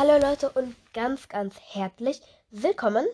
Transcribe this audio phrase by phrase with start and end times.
[0.00, 3.04] Hallo Leute und ganz, ganz herzlich willkommen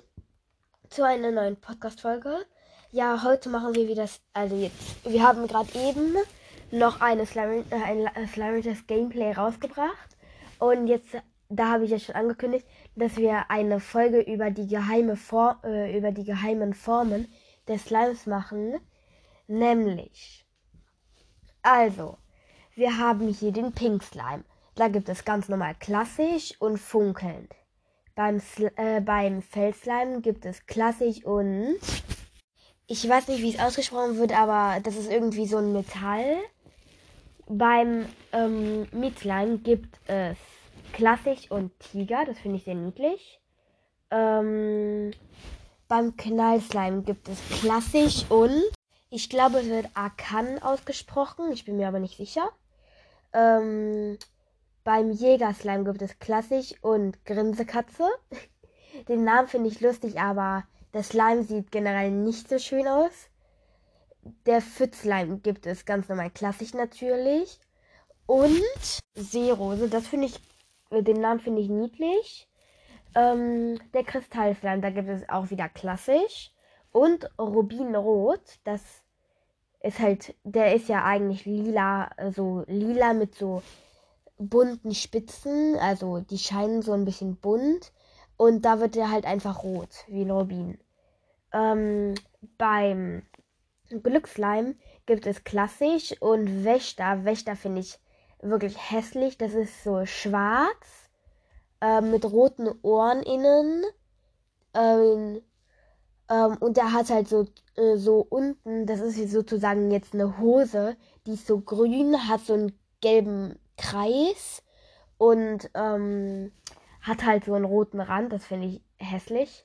[0.88, 2.46] zu einer neuen Podcast-Folge.
[2.92, 6.14] Ja, heute machen wir wieder, also jetzt, wir haben gerade eben
[6.70, 10.16] noch eine Slime, äh, ein äh, Slime Gameplay rausgebracht
[10.60, 11.08] und jetzt,
[11.48, 12.64] da habe ich ja schon angekündigt,
[12.94, 17.26] dass wir eine Folge über die geheime Form, äh, über die geheimen Formen
[17.66, 18.78] des Slimes machen,
[19.48, 20.46] nämlich,
[21.62, 22.16] also,
[22.76, 24.44] wir haben hier den Pink Slime.
[24.76, 27.50] Da gibt es ganz normal klassisch und funkelnd.
[28.14, 31.78] Beim, Sl äh, beim Feldslime gibt es klassisch und
[32.86, 36.36] ich weiß nicht, wie es ausgesprochen wird, aber das ist irgendwie so ein Metall.
[37.48, 40.36] Beim ähm, Mietslime gibt es
[40.92, 43.40] klassisch und Tiger, das finde ich sehr niedlich.
[44.10, 45.12] Ähm,
[45.88, 48.62] beim Knallslime gibt es klassisch und
[49.08, 52.50] ich glaube, es wird Akan ausgesprochen, ich bin mir aber nicht sicher.
[53.32, 54.18] Ähm,
[54.86, 58.08] beim Jägerslime gibt es Klassisch und Grinsekatze.
[59.08, 60.62] Den Namen finde ich lustig, aber
[60.94, 63.28] der Slime sieht generell nicht so schön aus.
[64.46, 67.58] Der Pfützslime gibt es ganz normal klassisch natürlich.
[68.26, 68.62] Und
[69.16, 70.38] Seerose, das finde ich,
[70.90, 72.48] äh, den Namen finde ich niedlich.
[73.16, 76.52] Ähm, der Kristallslime, da gibt es auch wieder klassisch.
[76.92, 78.82] Und Rubinrot, das
[79.82, 83.62] ist halt, der ist ja eigentlich lila, so also lila mit so
[84.38, 87.92] bunten Spitzen, also die scheinen so ein bisschen bunt
[88.36, 90.78] und da wird er halt einfach rot, wie ein Rubin.
[91.52, 92.14] Ähm,
[92.58, 93.22] beim
[93.88, 97.24] Glücksleim gibt es klassisch und Wächter.
[97.24, 97.98] Wächter finde ich
[98.42, 99.38] wirklich hässlich.
[99.38, 101.08] Das ist so schwarz
[101.80, 103.84] äh, mit roten Ohren innen.
[104.74, 105.40] Ähm,
[106.28, 110.96] ähm, und der hat halt so, äh, so unten, das ist sozusagen jetzt eine Hose,
[111.26, 114.62] die ist so grün, hat so einen gelben Kreis
[115.18, 116.52] und ähm,
[117.00, 119.64] hat halt so einen roten Rand, das finde ich hässlich.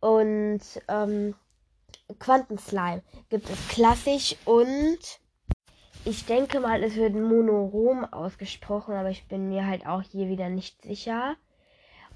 [0.00, 1.34] Und ähm,
[2.18, 4.98] Quantenslime gibt es klassisch und
[6.04, 10.48] ich denke mal, es wird monorom ausgesprochen, aber ich bin mir halt auch hier wieder
[10.48, 11.36] nicht sicher.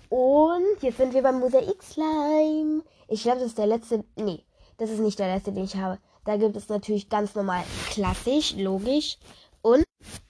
[0.08, 2.82] Und jetzt sind wir beim Mosaik Slime.
[3.08, 4.04] Ich glaube, das ist der letzte.
[4.16, 4.44] Nee,
[4.78, 5.98] das ist nicht der letzte, den ich habe.
[6.24, 9.18] Da gibt es natürlich ganz normal klassisch, logisch.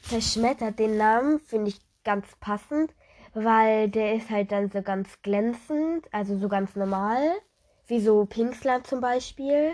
[0.02, 2.92] Zerschmettert den Namen finde ich ganz passend,
[3.34, 7.20] weil der ist halt dann so ganz glänzend, also so ganz normal,
[7.86, 9.72] wie so Pinksland zum Beispiel.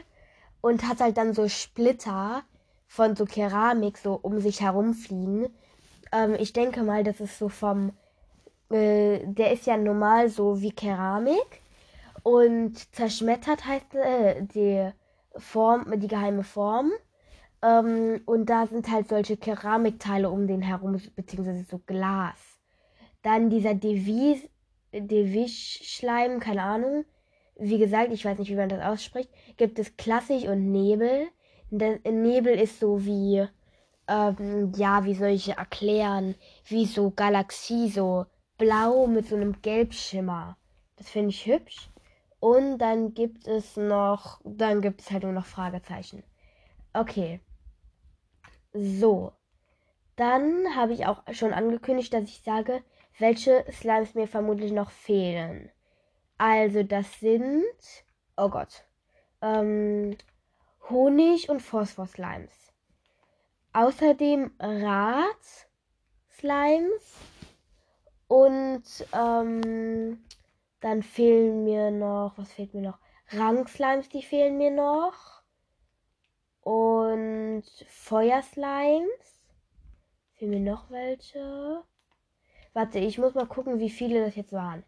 [0.60, 2.42] Und hat halt dann so Splitter
[2.88, 5.48] von so Keramik so um sich herumfliegen.
[6.12, 7.92] Ähm, ich denke mal, das ist so vom,
[8.70, 11.62] äh, der ist ja normal so wie Keramik.
[12.22, 14.90] Und zerschmettert heißt äh, die
[15.36, 16.90] Form, die geheime Form.
[17.62, 22.60] Ähm, und da sind halt solche Keramikteile um den herum, beziehungsweise so Glas.
[23.22, 24.48] Dann dieser Devis,
[24.92, 27.04] Devish-Schleim, keine Ahnung.
[27.58, 29.30] Wie gesagt, ich weiß nicht, wie man das ausspricht.
[29.56, 31.28] Gibt es Klassisch und Nebel.
[31.70, 33.46] Der Nebel ist so wie,
[34.08, 36.34] ähm, ja, wie soll ich erklären?
[36.66, 38.26] Wie so Galaxie, so
[38.58, 40.56] blau mit so einem Gelbschimmer.
[40.96, 41.90] Das finde ich hübsch.
[42.38, 46.22] Und dann gibt es noch, dann gibt es halt nur noch Fragezeichen.
[46.92, 47.40] Okay.
[48.72, 49.32] So.
[50.16, 52.82] Dann habe ich auch schon angekündigt, dass ich sage,
[53.18, 55.70] welche Slimes mir vermutlich noch fehlen.
[56.38, 57.64] Also das sind,
[58.36, 58.84] oh Gott,
[59.42, 60.16] ähm,
[60.88, 62.72] Honig und Phosphor-Slimes.
[63.72, 65.66] Außerdem Rad-Slimes
[68.28, 70.24] und ähm,
[70.80, 72.98] dann fehlen mir noch, was fehlt mir noch?
[73.30, 75.35] Rang-Slimes, die fehlen mir noch
[76.66, 79.46] und Feuerslimes.
[80.34, 81.84] Fehlen mir noch welche?
[82.72, 84.82] Warte, ich muss mal gucken, wie viele das jetzt waren.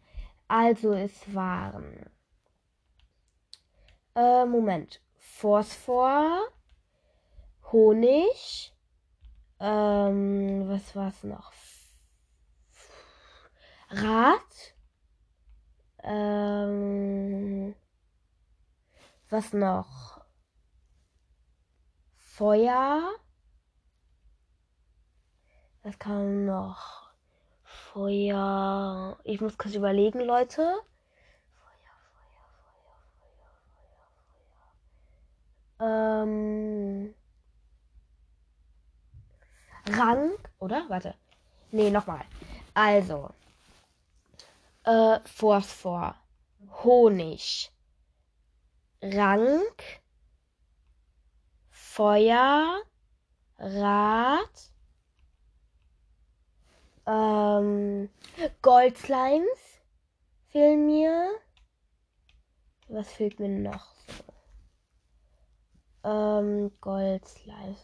[0.49, 2.09] Also es waren.
[4.13, 5.01] Äh, Moment.
[5.15, 6.49] Phosphor,
[7.71, 8.73] Honig.
[9.61, 11.53] Ähm, was war's noch?
[13.89, 14.75] Rad.
[16.03, 17.73] Ähm,
[19.29, 20.18] was noch?
[22.39, 23.01] Feuer.
[25.83, 27.11] Was kann noch?
[27.63, 29.19] Feuer.
[29.25, 30.63] Ich muss kurz überlegen, Leute.
[31.51, 32.55] Feuer, Feuer,
[33.19, 34.47] Feuer, Feuer, Feuer,
[35.79, 36.23] Feuer.
[36.23, 37.13] Ähm.
[39.89, 40.85] Rang, oder?
[40.87, 41.15] Warte.
[41.71, 42.23] Nee, nochmal.
[42.73, 43.31] Also.
[44.85, 46.15] Äh, Phosphor.
[46.85, 47.69] Honig.
[49.01, 49.83] Rank.
[51.99, 52.81] Feuer,
[53.57, 54.71] Rad,
[57.05, 58.09] Ähm,
[58.61, 59.81] Gold Slimes
[60.47, 61.29] fehlen mir.
[62.87, 63.87] Was fehlt mir noch?
[66.05, 67.83] Ähm, Gold Slimes.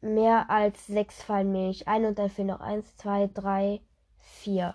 [0.00, 3.80] Mehr als sechs fallen mir nicht ein und dann fehlen noch eins, zwei, drei,
[4.16, 4.74] vier.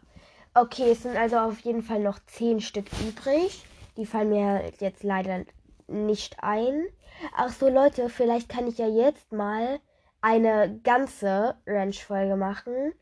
[0.53, 3.65] Okay, es sind also auf jeden Fall noch zehn Stück übrig.
[3.97, 5.43] Die fallen mir jetzt leider
[5.87, 6.87] nicht ein.
[7.35, 9.79] Ach so, Leute, vielleicht kann ich ja jetzt mal
[10.21, 12.93] eine ganze Ranch-Folge machen.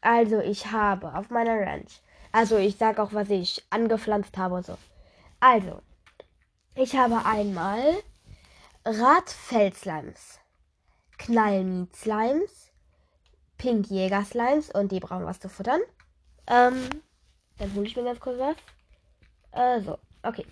[0.00, 4.66] Also, ich habe auf meiner Ranch, also ich sage auch, was ich angepflanzt habe und
[4.66, 4.76] so.
[5.40, 5.80] Also,
[6.74, 7.94] ich habe einmal
[8.84, 10.38] Radfeldslimes,
[11.18, 12.72] Knallmiet-Slimes,
[13.56, 15.80] Pink-Jäger-Slimes und die brauchen was zu futtern.
[16.46, 16.88] Ähm,
[17.58, 18.56] dann hole ich mir ganz kurz was.
[19.50, 20.46] Äh, so, okay.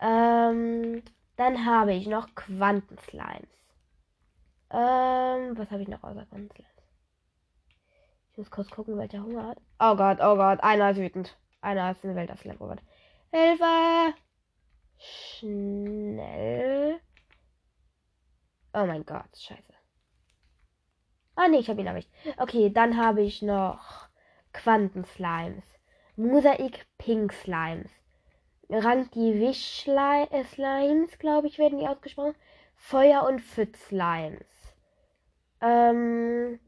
[0.00, 1.02] Ähm,
[1.36, 3.50] dann habe ich noch Quantenslimes.
[4.70, 6.70] Ähm, was habe ich noch außer Quantenslimes?
[8.32, 9.58] Ich muss kurz gucken, welcher Hunger hat.
[9.78, 11.36] Oh Gott, oh Gott, einer ist wütend.
[11.60, 12.80] Einer ist eine Welt auf oh Gott.
[13.32, 14.14] Hilfe!
[14.98, 17.00] Schnell.
[18.72, 19.74] Oh mein Gott, scheiße.
[21.34, 22.10] Ah nee, ich habe ihn erwischt.
[22.36, 24.08] Okay, dann habe ich noch
[24.52, 25.64] Quantenslimes.
[26.16, 27.90] Mosaik Pink Slimes.
[28.70, 32.34] Wish äh, Slimes, glaube ich, werden die ausgesprochen.
[32.76, 34.46] Feuer- und Pfütz Slimes.
[35.60, 36.58] Ähm,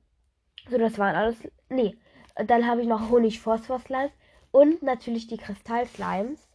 [0.69, 1.37] so, das waren alles.
[1.69, 1.97] Nee,
[2.35, 4.13] dann habe ich noch Honig-Phosphor-Slimes
[4.51, 6.49] und natürlich die Kristall-Slimes.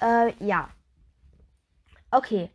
[0.00, 0.70] Äh, ja.
[2.10, 2.50] Okay,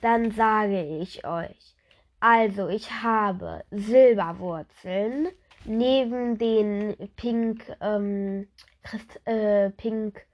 [0.00, 1.74] dann sage ich euch.
[2.20, 5.28] Also, ich habe Silberwurzeln
[5.64, 8.48] neben den Pink, ähm,
[8.82, 10.26] Christ, äh, Pink,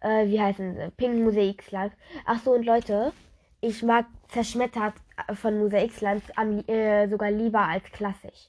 [0.00, 0.90] äh, wie heißen sie?
[0.96, 1.92] Pink Mosaik Slimes.
[2.24, 3.12] Ach so, und Leute,
[3.60, 4.94] ich mag zerschmettert
[5.34, 6.22] von Mosaik Slimes
[6.66, 8.48] äh, sogar lieber als klassisch.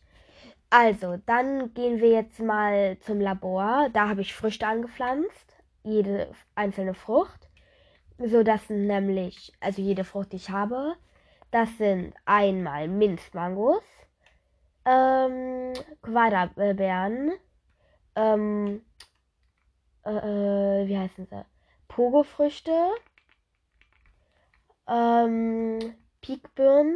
[0.70, 3.90] Also, dann gehen wir jetzt mal zum Labor.
[3.94, 5.56] Da habe ich Früchte angepflanzt.
[5.84, 7.50] Jede einzelne Frucht.
[8.20, 10.96] So, das sind nämlich, also jede Frucht, die ich habe.
[11.52, 13.84] Das sind einmal Minzmangos,
[14.86, 17.32] ähm, Quaderbeeren,
[18.16, 18.82] ähm,
[20.10, 21.46] äh, wie heißen sie?
[21.88, 22.72] Pogo-Früchte,
[24.88, 25.80] ähm,
[26.22, 26.96] Piekbirnen,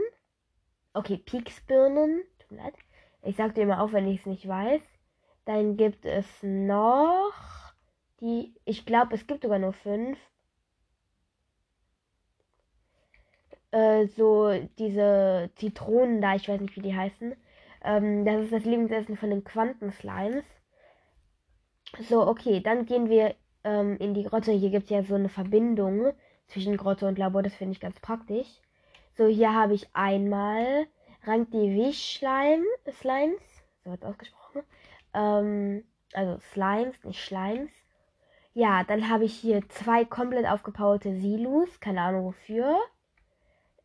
[0.94, 2.74] okay, Pieksbirnen, tut mir leid.
[3.24, 4.81] Ich sag dir immer auf, wenn ich es nicht weiß.
[5.46, 7.34] Dann gibt es noch
[8.19, 10.18] die, ich glaube, es gibt sogar nur fünf.
[13.72, 17.36] Äh, so diese Zitronen da, ich weiß nicht, wie die heißen.
[17.84, 20.46] Ähm, das ist das Lieblingsessen von den Quantenslimes.
[22.00, 24.52] So, okay, dann gehen wir ähm, in die Grotte.
[24.52, 26.14] Hier gibt es ja so eine Verbindung
[26.48, 27.44] zwischen Grotte und Labor.
[27.44, 28.48] Das finde ich ganz praktisch.
[29.18, 30.88] So, hier habe ich einmal
[31.26, 33.42] Rank die Wischleim, Slimes,
[33.84, 34.64] so wird ausgesprochen.
[35.14, 35.84] Ähm,
[36.14, 37.72] also Slimes, nicht Schleims.
[38.54, 42.80] Ja, dann habe ich hier zwei komplett aufgepowerte Silos, keine Ahnung wofür.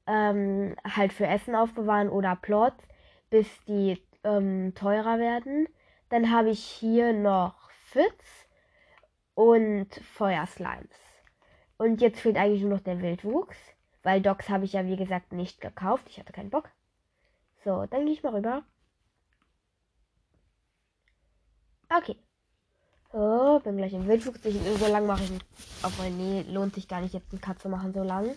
[0.07, 2.83] Ähm, halt für Essen aufbewahren oder Plots,
[3.31, 5.69] bis die ähm, teurer werden.
[6.09, 8.49] Dann habe ich hier noch Pfütz
[9.35, 10.91] und Feuerslimes.
[11.79, 13.57] Und jetzt fehlt eigentlich nur noch der Wildwuchs,
[14.03, 16.05] weil Docs habe ich ja wie gesagt nicht gekauft.
[16.09, 16.71] Ich hatte keinen Bock.
[17.65, 18.65] So, dann gehe ich mal rüber.
[21.89, 22.17] Okay.
[23.13, 24.45] So, bin gleich im Wildwuchs.
[24.45, 25.31] Ich, so lang mache ich.
[25.83, 28.35] Obwohl, nee, lohnt sich gar nicht jetzt einen Cut zu machen so lang.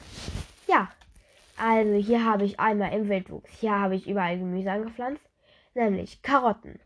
[0.68, 0.90] Ja.
[1.58, 3.50] Also hier habe ich einmal im Wildwuchs.
[3.60, 5.24] Hier habe ich überall Gemüse angepflanzt.
[5.74, 6.80] Nämlich Karotten.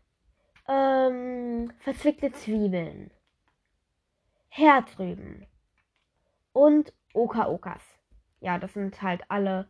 [0.68, 3.10] Ähm, verzwickte Zwiebeln.
[4.48, 5.46] Herzrüben.
[6.52, 7.82] Und Oka-Okas.
[8.40, 9.68] Ja, das sind halt alle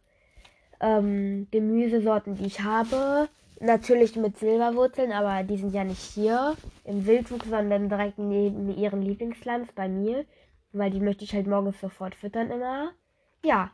[0.81, 3.29] ähm, Gemüsesorten, die ich habe.
[3.61, 9.03] Natürlich mit Silberwurzeln, aber die sind ja nicht hier im Wildwuchs, sondern direkt neben ihren
[9.03, 10.25] Lieblingslands bei mir.
[10.73, 12.91] Weil die möchte ich halt morgens sofort füttern immer.
[13.45, 13.71] Ja,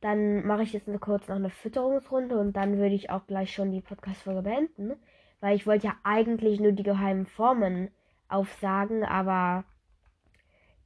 [0.00, 3.70] dann mache ich jetzt kurz noch eine Fütterungsrunde und dann würde ich auch gleich schon
[3.70, 4.96] die Podcast-Folge beenden.
[5.40, 7.90] Weil ich wollte ja eigentlich nur die geheimen Formen
[8.28, 9.64] aufsagen, aber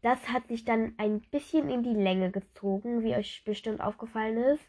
[0.02, 4.64] das hat sich dann ein bisschen in die Länge gezogen, wie euch bestimmt aufgefallen ist.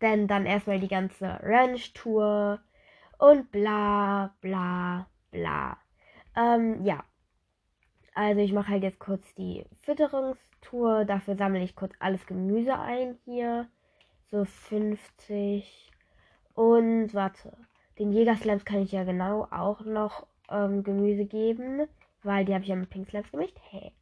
[0.00, 2.60] Denn dann erstmal die ganze Ranch-Tour
[3.18, 5.76] und bla bla bla.
[6.36, 7.02] Ähm, ja.
[8.14, 11.04] Also ich mache halt jetzt kurz die Fütterungstour.
[11.04, 13.68] Dafür sammle ich kurz alles Gemüse ein hier.
[14.30, 15.90] So 50.
[16.54, 17.67] Und warte.
[17.98, 21.88] Den Jägerslams kann ich ja genau auch noch ähm, Gemüse geben.
[22.22, 23.56] Weil die habe ich ja mit Pink Slams gemischt.
[23.70, 23.92] Hey.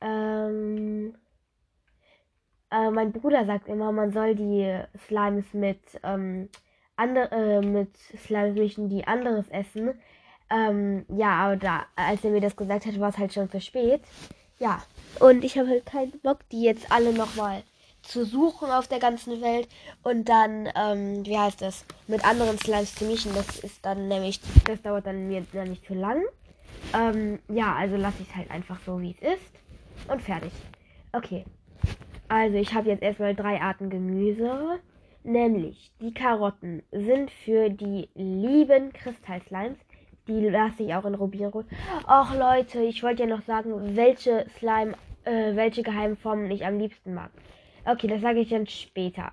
[0.00, 1.14] Ähm,
[2.70, 6.48] äh, mein Bruder sagt immer, man soll die Slimes mit, ähm,
[6.96, 10.00] andere, äh, mit Slimes mischen, die anderes essen.
[10.50, 13.60] Ähm, ja, aber da, als er mir das gesagt hat, war es halt schon zu
[13.60, 14.02] spät.
[14.58, 14.82] Ja,
[15.20, 17.62] und ich habe halt keinen Bock, die jetzt alle nochmal
[18.02, 19.68] zu suchen auf der ganzen Welt
[20.02, 23.34] und dann, ähm, wie heißt das, mit anderen Slimes zu mischen.
[23.34, 26.22] Das ist dann nämlich, das dauert dann mir dann nicht zu lang.
[26.94, 30.10] Ähm, ja, also lasse ich es halt einfach so, wie es ist.
[30.10, 30.52] Und fertig.
[31.12, 31.44] Okay.
[32.28, 34.80] Also ich habe jetzt erstmal drei Arten Gemüse.
[35.22, 39.76] Nämlich die Karotten sind für die lieben Kristallslimes.
[40.28, 41.66] Die lasse ich auch in Rubinrot.
[42.06, 47.14] Ach Leute, ich wollte ja noch sagen, welche Slime, äh, welche Geheimformen ich am liebsten
[47.14, 47.30] mag.
[47.84, 49.32] Okay, das sage ich dann später.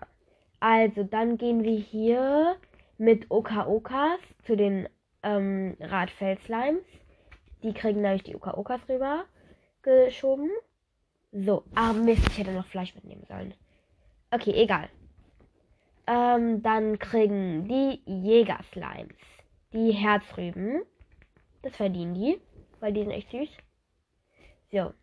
[0.59, 2.55] Also, dann gehen wir hier
[2.97, 4.87] mit Oka-Okas zu den
[5.23, 6.83] ähm, Radfeld-Slimes.
[7.63, 9.25] Die kriegen nämlich die Oka-Okas rüber
[9.81, 10.49] geschoben.
[11.31, 13.53] So, ah Mist, ich hätte noch Fleisch mitnehmen sollen.
[14.31, 14.89] Okay, egal.
[16.07, 19.17] Ähm, dann kriegen die Jäger-Slimes
[19.73, 20.81] die Herzrüben.
[21.61, 22.39] Das verdienen die,
[22.79, 23.49] weil die sind echt süß.
[24.71, 24.93] So.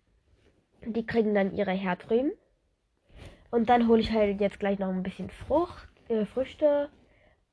[0.87, 2.33] Die kriegen dann ihre Herzrüben.
[3.55, 6.89] Und dann hole ich halt jetzt gleich noch ein bisschen Frucht, äh, Früchte.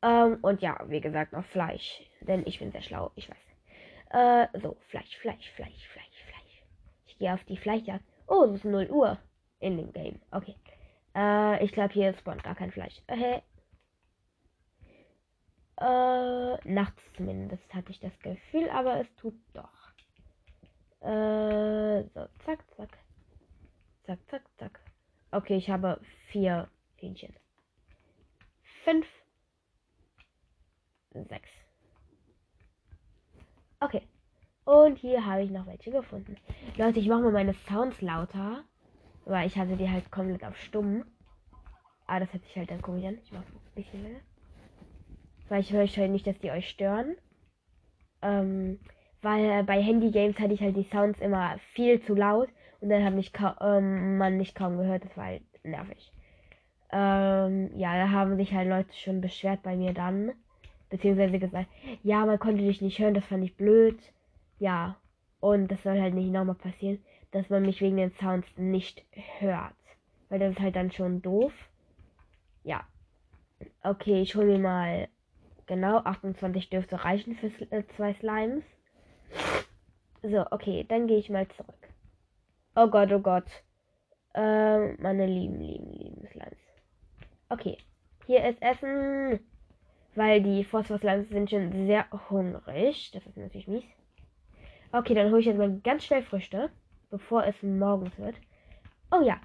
[0.02, 2.02] Ähm, und ja, wie gesagt, noch Fleisch.
[2.22, 3.38] Denn ich bin sehr schlau, ich weiß.
[4.10, 6.64] Äh, so, Fleisch, Fleisch, Fleisch, Fleisch, Fleisch.
[7.06, 8.04] Ich gehe auf die Fleischjagd.
[8.26, 9.20] Oh, es ist 0 Uhr
[9.60, 10.20] in dem Game.
[10.32, 10.56] Okay.
[11.16, 13.00] Äh, ich glaube, hier spawnt gar kein Fleisch.
[13.06, 13.42] Äh,
[15.78, 19.92] äh, nachts zumindest hatte ich das Gefühl, aber es tut doch.
[21.08, 22.98] Äh, so, zack, zack.
[24.08, 24.91] Zack, zack, zack.
[25.32, 27.34] Okay, ich habe vier Hähnchen.
[28.84, 29.08] Fünf.
[31.14, 31.50] Sechs.
[33.80, 34.02] Okay.
[34.66, 36.38] Und hier habe ich noch welche gefunden.
[36.78, 38.64] Leute, ich mache mal meine Sounds lauter.
[39.26, 41.06] Weil ich hatte die halt komplett auf stumm.
[42.08, 43.20] Ah, das hört sich halt dann komisch an.
[43.24, 44.20] Ich mache ein bisschen mehr.
[45.48, 47.16] Weil ich möchte halt nicht, dass die euch stören.
[48.22, 48.80] Ähm,
[49.22, 52.50] weil bei Handy-Games hatte ich halt die Sounds immer viel zu laut
[52.82, 55.06] und dann hat mich ähm, man nicht kaum gehört.
[55.06, 56.12] Das war halt nervig.
[56.92, 60.34] Ähm, ja, da haben sich halt Leute schon beschwert bei mir dann.
[60.90, 61.70] Beziehungsweise gesagt,
[62.04, 63.98] ja, man konnte dich nicht hören, das fand ich blöd.
[64.60, 64.98] Ja,
[65.40, 67.00] und das soll halt nicht nochmal passieren,
[67.32, 69.06] dass man mich wegen den Sounds nicht
[69.40, 69.74] hört.
[70.28, 71.54] Weil das ist halt dann schon doof.
[72.64, 72.84] Ja.
[73.84, 75.08] Okay, ich hole mir mal
[75.68, 78.64] genau 28 dürfte reichen für äh, zwei Slimes.
[80.24, 81.91] So, okay, dann gehe ich mal zurück.
[82.74, 83.64] Oh Gott, oh Gott.
[84.34, 86.58] Ähm, meine lieben, lieben, lieben Slimes.
[87.50, 87.78] Okay,
[88.26, 89.42] hier ist Essen.
[90.16, 93.12] Weil die Phosphor-Slimes sind schon sehr hungrig.
[93.12, 93.84] Das ist natürlich mies.
[94.94, 96.70] Okay, dann hole ich jetzt mal ganz schnell Früchte,
[97.10, 98.36] bevor es morgens wird.
[99.12, 99.40] Oh ja.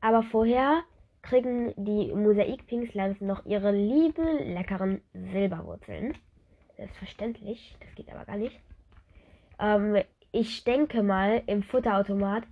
[0.00, 0.82] Aber vorher
[1.20, 6.14] kriegen die Mosaik Pink Slimes noch ihre lieben, leckeren Silberwurzeln.
[6.76, 7.76] Selbstverständlich.
[7.80, 8.58] Das geht aber gar nicht.
[9.58, 12.44] Ähm, ich denke mal, im Futterautomat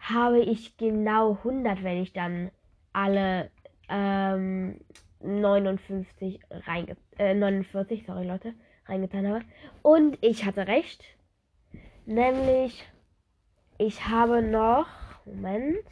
[0.00, 2.50] habe ich genau 100, wenn ich dann
[2.92, 3.50] alle
[3.88, 4.80] ähm,
[5.20, 8.54] 59 reinge äh, 49, sorry Leute,
[8.86, 9.44] reingetan habe.
[9.82, 11.04] Und ich hatte recht.
[12.04, 12.84] Nämlich,
[13.78, 14.86] ich habe noch,
[15.24, 15.86] Moment,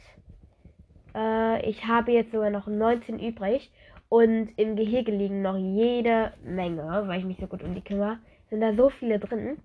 [1.15, 3.71] äh, ich habe jetzt sogar noch 19 übrig.
[4.09, 8.19] Und im Gehege liegen noch jede Menge, weil ich mich so gut um die kümmere.
[8.49, 9.57] Sind da so viele drin.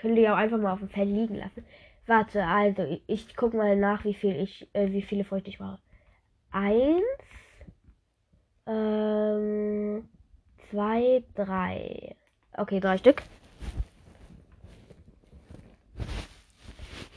[0.00, 1.64] Könnte die auch einfach mal auf dem Feld liegen lassen.
[2.06, 5.58] Warte, also ich, ich gucke mal nach, wie viel ich, äh, wie viele Früchte ich
[5.58, 5.80] brauche.
[6.52, 7.02] Eins,
[8.66, 10.08] ähm,
[10.70, 12.16] zwei, drei.
[12.56, 13.22] Okay, drei Stück.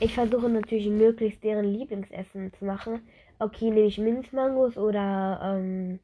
[0.00, 3.06] Ich versuche natürlich möglichst deren Lieblingsessen zu machen.
[3.38, 6.00] Okay, nehme ich Minzmangos oder ähm,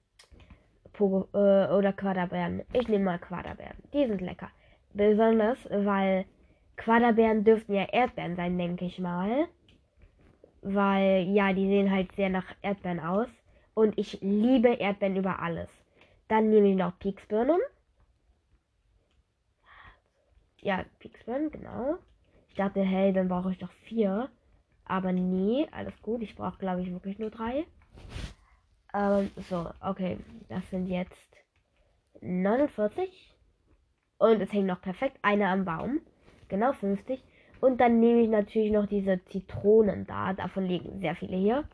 [0.93, 2.63] Pogo, äh, oder Quaderbeeren.
[2.73, 3.77] Ich nehme mal Quaderbeeren.
[3.93, 4.51] Die sind lecker.
[4.93, 6.27] Besonders, weil
[6.77, 9.49] Quaderbeeren dürften ja Erdbeeren sein, denke ich mal.
[10.63, 13.29] Weil, ja, die sehen halt sehr nach Erdbeeren aus.
[13.75, 15.71] Und ich liebe Erdbeeren über alles.
[16.29, 17.61] Dann nehme ich noch Pieksbirnen.
[20.61, 21.99] Ja, Pieksbirnen, genau.
[22.49, 24.29] Ich dachte, hey, dann brauche ich doch vier.
[24.85, 26.23] Aber nee, alles gut.
[26.23, 27.67] Ich brauche, glaube ich, wirklich nur drei.
[28.95, 30.19] Ähm, so, okay.
[30.49, 31.13] Das sind jetzt
[32.21, 33.35] 49.
[34.19, 36.01] Und es hängt noch perfekt eine am Baum.
[36.49, 37.23] Genau 50.
[37.61, 40.33] Und dann nehme ich natürlich noch diese Zitronen da.
[40.33, 41.65] Davon liegen sehr viele hier.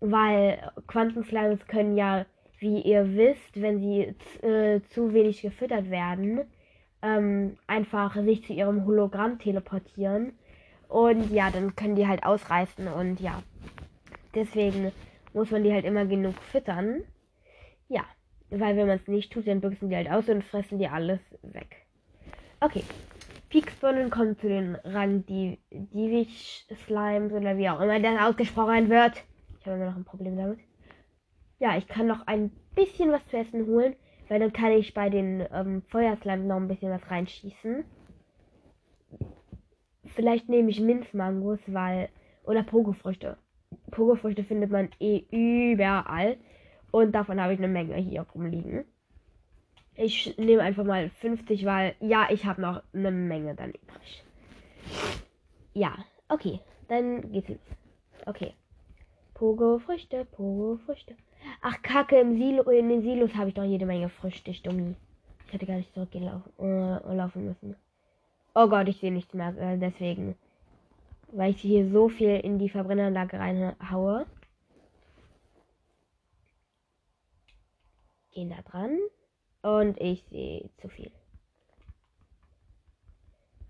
[0.00, 2.26] Weil Quantenslimes können ja,
[2.58, 4.14] wie ihr wisst, wenn sie
[4.46, 6.42] äh, zu wenig gefüttert werden,
[7.02, 10.32] ähm, einfach sich zu ihrem Hologramm teleportieren.
[10.88, 13.42] Und ja, dann können die halt ausreißen und ja.
[14.34, 14.92] Deswegen
[15.32, 17.02] muss man die halt immer genug füttern.
[17.88, 18.04] Ja,
[18.50, 21.20] weil wenn man es nicht tut, dann büchsen die halt aus und fressen die alles
[21.42, 21.84] weg.
[22.60, 22.82] Okay.
[23.54, 29.22] Peaksponnen kommt zu den Rang Divich Slimes oder wie auch immer das ausgesprochen wird.
[29.60, 30.58] Ich habe immer noch ein Problem damit.
[31.60, 33.94] Ja, ich kann noch ein bisschen was zu essen holen,
[34.28, 37.84] weil dann kann ich bei den ähm, Feuerslimes noch ein bisschen was reinschießen.
[40.16, 42.08] Vielleicht nehme ich Minzmangos, weil.
[42.42, 43.36] Oder Pogofrüchte.
[43.92, 46.38] Pogofrüchte findet man eh überall.
[46.90, 48.84] Und davon habe ich eine Menge hier rumliegen.
[49.96, 54.24] Ich nehme einfach mal 50, weil ja, ich habe noch eine Menge dann übrig.
[55.72, 55.96] Ja,
[56.28, 56.60] okay.
[56.88, 57.58] Dann geht's los.
[58.26, 58.54] Okay.
[59.34, 61.16] Pogo-Früchte, Pogo-Früchte.
[61.60, 64.94] Ach, Kacke, im Silo, in den Silos habe ich doch jede Menge Früchte, Dummi.
[65.46, 67.76] Ich hätte gar nicht zurückgehen äh, laufen müssen.
[68.54, 70.36] Oh Gott, ich sehe nichts mehr, äh, deswegen.
[71.32, 74.26] Weil ich hier so viel in die Verbrenneranlage reinhaue.
[78.32, 78.98] Gehen da dran.
[79.64, 81.10] Und ich sehe zu viel.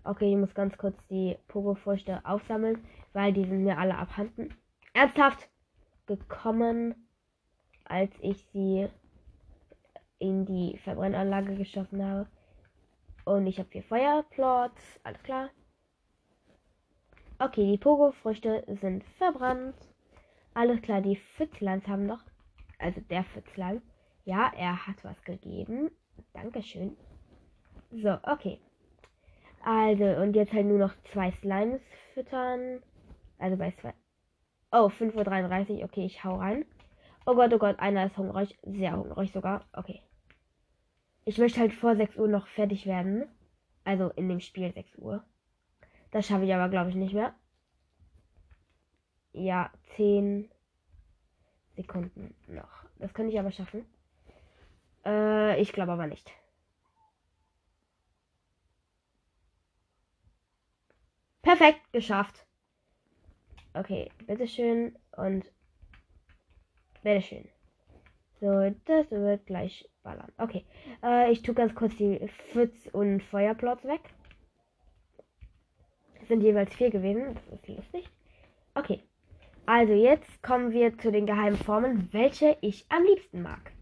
[0.03, 4.53] Okay, ich muss ganz kurz die Pogo-Früchte aufsammeln, weil die sind mir alle abhanden.
[4.91, 5.47] Ernsthaft
[6.05, 7.07] gekommen,
[7.85, 8.89] als ich sie
[10.19, 12.27] in die Verbrennanlage geschossen habe.
[13.23, 15.49] Und ich habe hier Feuerplots, alles klar.
[17.39, 19.77] Okay, die Pogo-Früchte sind verbrannt.
[20.55, 22.25] Alles klar, die Pfützleins haben noch,
[22.79, 23.81] also der Pfützlein,
[24.25, 25.91] ja, er hat was gegeben.
[26.33, 26.97] Dankeschön.
[27.91, 28.59] So, okay.
[29.63, 31.81] Also, und jetzt halt nur noch zwei Slimes
[32.13, 32.81] füttern.
[33.37, 33.93] Also bei zwei.
[34.71, 35.83] Oh, 5.33 Uhr.
[35.85, 36.65] Okay, ich hau rein.
[37.25, 38.57] Oh Gott, oh Gott, einer ist hungrig.
[38.63, 39.65] Sehr hungrig sogar.
[39.73, 40.01] Okay.
[41.23, 43.25] Ich möchte halt vor 6 Uhr noch fertig werden.
[43.83, 45.23] Also in dem Spiel 6 Uhr.
[46.11, 47.33] Das schaffe ich aber, glaube ich, nicht mehr.
[49.33, 50.49] Ja, 10
[51.75, 52.85] Sekunden noch.
[52.99, 53.85] Das könnte ich aber schaffen.
[55.05, 56.31] Äh, ich glaube aber nicht.
[61.41, 62.45] Perfekt, geschafft.
[63.75, 65.51] Okay, bitteschön und
[67.03, 67.47] bitteschön.
[68.39, 70.31] So, das wird gleich ballern.
[70.37, 70.65] Okay,
[71.03, 72.19] äh, ich tue ganz kurz die
[72.51, 74.01] Pfütz- und Feuerplots weg.
[76.21, 78.09] Es sind jeweils vier gewesen, das ist lustig.
[78.73, 79.03] Okay,
[79.67, 83.74] also jetzt kommen wir zu den geheimen Formen, welche ich am liebsten mag.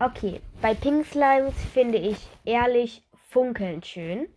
[0.00, 4.28] Okay, bei Pink Slimes finde ich ehrlich funkelnd schön.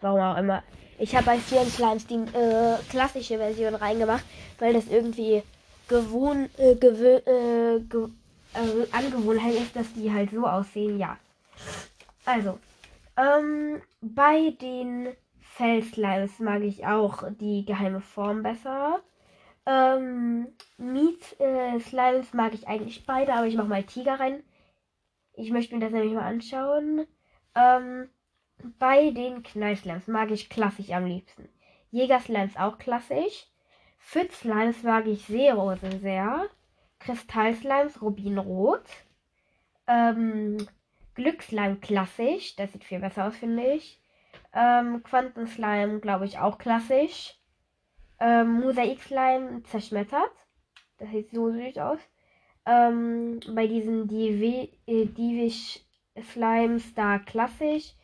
[0.00, 0.62] Warum auch immer.
[0.98, 4.24] Ich habe bei vielen Slimes die äh, klassische Version reingemacht,
[4.58, 5.42] weil das irgendwie
[5.86, 8.08] gewohn, äh, gewö äh, ge
[8.54, 10.98] äh, Angewohnheit ist, dass die halt so aussehen.
[10.98, 11.18] Ja.
[12.24, 12.58] Also,
[13.18, 15.08] ähm, bei den
[15.42, 19.00] Fell-Slimes mag ich auch die geheime Form besser.
[19.66, 24.42] Ähm, Meat äh, Slimes mag ich eigentlich beide, aber ich mache mal Tiger rein,
[25.34, 27.06] ich möchte mir das nämlich mal anschauen.
[27.54, 28.08] Ähm,
[28.78, 31.48] bei den Knallslams mag ich klassisch am liebsten.
[31.90, 33.46] Jägerslams auch klassisch.
[33.98, 36.48] Pfützslams mag ich Seerose sehr.
[36.98, 38.84] Kristallslimes Rubinrot.
[39.86, 40.66] Ähm,
[41.14, 42.56] Glückslime klassisch.
[42.56, 44.00] Das sieht viel besser aus, finde ich.
[44.52, 47.36] Ähm, Quantenslime, glaube ich, auch klassisch.
[48.18, 50.32] Ähm, Mosaikslime zerschmettert.
[50.98, 52.00] Das sieht so süß aus
[52.66, 55.80] ähm, bei diesen Divi äh, Divish
[56.20, 57.94] Slimes da klassisch.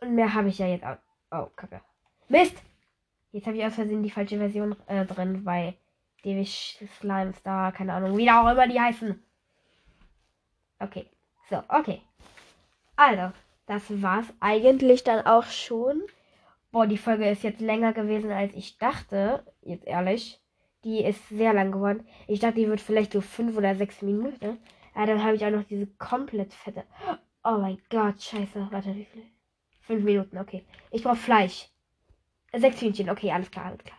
[0.00, 0.96] Und mehr habe ich ja jetzt auch.
[1.30, 1.80] Oh, Kacke.
[2.28, 2.56] Mist!
[3.32, 5.74] Jetzt habe ich aus Versehen die falsche Version äh, drin bei
[6.24, 7.72] Divish Slimes da.
[7.72, 9.22] Keine Ahnung, wie auch immer die heißen.
[10.78, 11.10] Okay.
[11.48, 12.02] So, okay.
[12.96, 13.32] Also,
[13.66, 16.02] das war's eigentlich dann auch schon.
[16.72, 19.44] Boah, die Folge ist jetzt länger gewesen, als ich dachte.
[19.62, 20.40] Jetzt ehrlich.
[20.86, 22.06] Die ist sehr lang geworden.
[22.28, 24.60] Ich dachte, die wird vielleicht so fünf oder sechs Minuten.
[24.94, 26.84] Ja, dann habe ich auch noch diese komplett fette.
[27.42, 28.68] Oh mein Gott, scheiße.
[28.70, 29.26] Warte, wie viel?
[29.80, 30.64] Fünf Minuten, okay.
[30.92, 31.68] Ich brauche Fleisch.
[32.54, 33.98] Sechs Hühnchen, okay, alles klar, alles klar.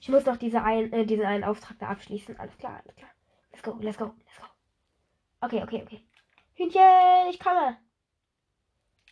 [0.00, 2.36] Ich muss noch diese ein, äh, diesen einen Auftrag da abschließen.
[2.40, 3.10] Alles klar, alles klar.
[3.52, 4.46] Let's go, let's go, let's go.
[5.42, 6.00] Okay, okay, okay.
[6.54, 7.78] Hühnchen, ich komme.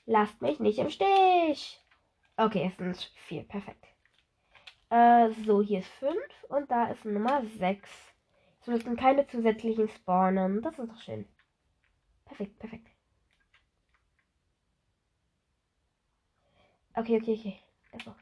[0.04, 1.80] Lasst mich nicht im Stich.
[2.36, 3.44] Okay, es sind vier.
[3.44, 3.86] Perfekt.
[4.90, 6.16] Äh, so, hier ist 5
[6.48, 7.90] und da ist Nummer 6.
[8.60, 10.62] Es müssen keine zusätzlichen spawnen.
[10.62, 11.26] Das ist doch schön.
[12.24, 12.88] Perfekt, perfekt.
[16.94, 17.60] Okay, okay, okay.
[17.92, 18.16] Let's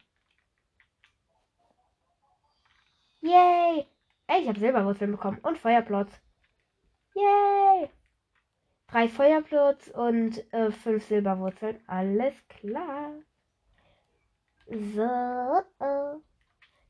[3.21, 3.87] Yay!
[4.27, 6.13] Ey, ich habe Silberwurzeln bekommen und Feuerplots.
[7.15, 7.89] Yay!
[8.89, 11.83] Drei Feuerplots und äh, fünf Silberwurzeln.
[11.87, 13.15] Alles klar.
[14.67, 15.63] So.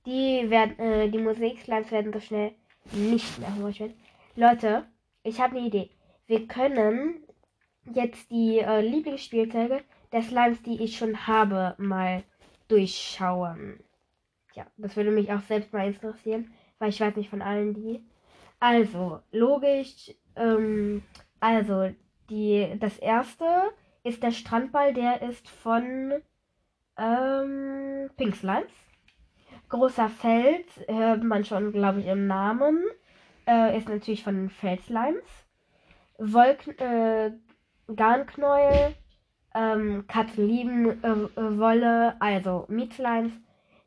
[0.06, 2.52] Die werden, äh, die Musik-Slimes werden so schnell
[2.92, 3.96] nicht mehr hungrig werden.
[4.36, 4.86] Leute,
[5.22, 5.90] ich habe eine Idee.
[6.26, 7.24] Wir können
[7.92, 12.22] jetzt die äh, Lieblingsspielzeuge der Slimes, die ich schon habe, mal
[12.68, 13.80] durchschauen.
[14.54, 18.04] Ja, das würde mich auch selbst mal interessieren, weil ich weiß nicht von allen die.
[18.60, 21.02] Also, logisch, ähm,
[21.40, 21.90] also,
[22.30, 23.44] die, das erste
[24.04, 26.12] ist der Strandball, der ist von
[26.96, 28.72] ähm, Pink Slimes.
[29.74, 32.84] Großer Fels, hört man schon, glaube ich, im Namen.
[33.44, 35.24] Äh, ist natürlich von den Felslimes.
[36.16, 37.32] Wolken, äh,
[37.92, 38.94] Garnknäuel,
[39.52, 43.32] ähm, Katzenlieben-Wolle, äh, also Mietslimes.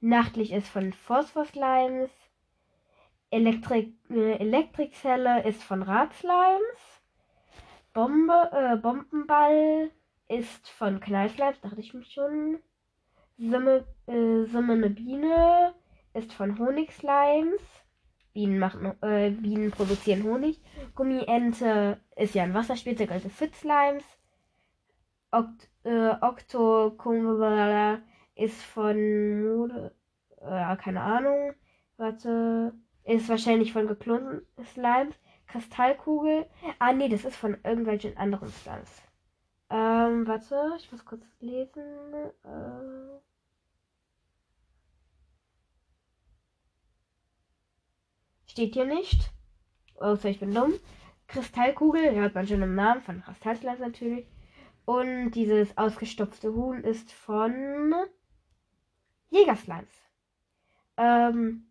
[0.01, 2.11] Nachtlich ist von Phosphor-Slimes.
[3.29, 7.01] Elektrik, äh, Elektrikzelle ist von Radslimes.
[7.93, 9.91] Bombe, äh, Bombenball
[10.27, 12.59] ist von Knallslimes, dachte ich mir schon.
[13.37, 15.73] Summe, äh, Summende Biene
[16.13, 17.61] ist von Honigslimes.
[18.33, 20.61] Bienen, machen, äh, Bienen produzieren Honig.
[20.95, 24.03] Gummiente ist ja ein Wasserspielzeug, also Fitzlimes.
[25.31, 26.95] Okt, äh, Octo
[28.35, 29.95] ist von Mode,
[30.41, 31.53] äh, keine Ahnung.
[31.97, 32.73] Warte,
[33.03, 35.15] ist wahrscheinlich von geklonten Slimes.
[35.47, 36.45] Kristallkugel.
[36.79, 39.06] Ah, nee, das ist von irgendwelchen anderen Slimes.
[39.69, 41.83] Ähm, warte, ich muss kurz lesen.
[42.43, 43.19] Äh,
[48.47, 49.31] steht hier nicht.
[49.99, 50.73] Außer ich bin dumm.
[51.27, 54.27] Kristallkugel, hört man schon im Namen von Kristallslimes natürlich.
[54.85, 57.93] Und dieses ausgestopfte Huhn ist von
[59.29, 59.91] Jägerslimes.
[60.95, 61.67] Ähm,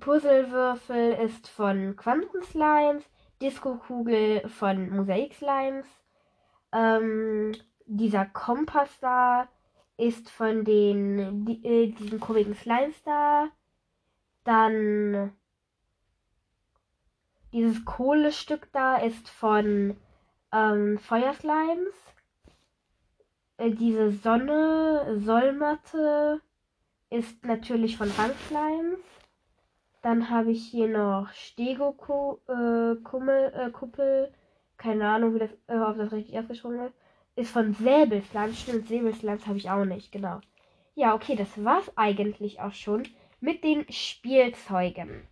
[0.00, 3.08] Puzzlewürfel ist von Quantenslimes.
[3.40, 5.86] Disco-Kugel von Mosaik-Slimes.
[6.72, 7.52] Ähm,
[7.86, 9.48] dieser Kompass da
[9.96, 13.48] ist von den die, äh, diesen komischen Slimes da.
[14.44, 15.32] Dann
[17.52, 19.96] dieses Kohlestück da ist von
[20.52, 21.94] ähm, Feuerslimes.
[23.56, 26.40] Äh, diese Sonne, Sollmatte
[27.10, 29.00] ist natürlich von Handslimes.
[30.02, 34.32] Dann habe ich hier noch Stego äh, äh.
[34.78, 36.94] Keine Ahnung, wie das, äh, ob das richtig ausgesprochen ist.
[37.36, 38.60] Ist von Säbelslimes.
[38.60, 40.40] Stimmt, Säbelslimes habe ich auch nicht, genau.
[40.94, 43.02] Ja, okay, das war's eigentlich auch schon
[43.40, 45.28] mit den Spielzeugen.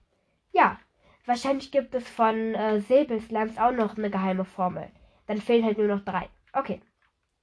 [0.52, 0.78] Ja,
[1.24, 4.88] wahrscheinlich gibt es von äh, Säbelslimes auch noch eine geheime Formel.
[5.26, 6.28] Dann fehlen halt nur noch drei.
[6.52, 6.80] Okay.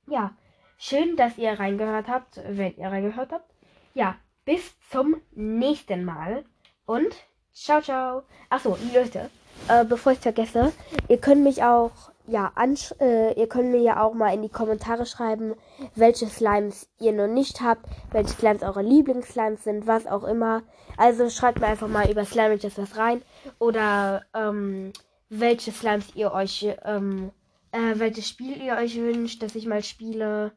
[0.07, 0.35] Ja,
[0.77, 3.53] schön, dass ihr reingehört habt, wenn ihr reingehört habt.
[3.93, 6.45] Ja, bis zum nächsten Mal
[6.85, 7.15] und
[7.53, 8.23] ciao, ciao.
[8.49, 9.29] Achso, Leute,
[9.67, 10.71] äh, bevor ich es vergesse,
[11.07, 11.91] ihr könnt mich auch,
[12.27, 12.51] ja,
[12.99, 15.55] äh, ihr könnt mir ja auch mal in die Kommentare schreiben,
[15.95, 20.63] welche Slimes ihr noch nicht habt, welche Slimes eure Lieblingsslimes sind, was auch immer.
[20.97, 23.21] Also schreibt mir einfach mal über Slamages was rein
[23.59, 24.93] oder ähm,
[25.29, 27.31] welche Slimes ihr euch ähm,
[27.73, 30.53] äh, welches Spiel ihr euch wünscht, dass ich mal spiele.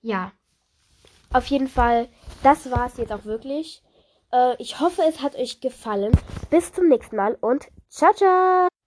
[0.00, 0.32] Ja.
[1.32, 2.08] Auf jeden Fall,
[2.42, 3.82] das war es jetzt auch wirklich.
[4.32, 6.12] Äh, ich hoffe, es hat euch gefallen.
[6.48, 7.68] Bis zum nächsten Mal und
[8.14, 8.79] ciao!